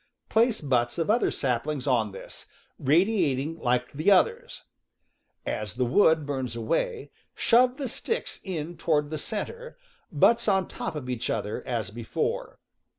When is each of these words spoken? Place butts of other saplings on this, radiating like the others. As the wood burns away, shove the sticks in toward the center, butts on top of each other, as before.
Place 0.29 0.61
butts 0.61 0.97
of 0.97 1.11
other 1.11 1.29
saplings 1.29 1.85
on 1.85 2.11
this, 2.11 2.47
radiating 2.79 3.59
like 3.59 3.91
the 3.93 4.09
others. 4.09 4.63
As 5.45 5.75
the 5.75 5.85
wood 5.85 6.25
burns 6.25 6.55
away, 6.55 7.11
shove 7.35 7.77
the 7.77 7.87
sticks 7.87 8.39
in 8.43 8.77
toward 8.77 9.11
the 9.11 9.19
center, 9.19 9.77
butts 10.11 10.47
on 10.47 10.67
top 10.67 10.95
of 10.95 11.07
each 11.07 11.29
other, 11.29 11.61
as 11.67 11.91
before. 11.91 12.57